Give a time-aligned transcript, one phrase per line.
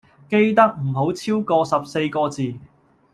[0.31, 2.55] 記得唔好超個十四個字